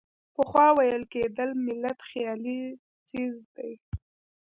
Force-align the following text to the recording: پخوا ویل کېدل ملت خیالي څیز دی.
پخوا 0.35 0.67
ویل 0.77 1.03
کېدل 1.13 1.49
ملت 1.67 1.99
خیالي 2.09 2.59
څیز 3.09 3.35
دی. 3.55 3.71